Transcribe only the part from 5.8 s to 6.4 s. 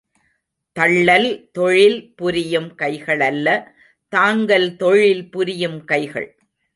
கைகள்.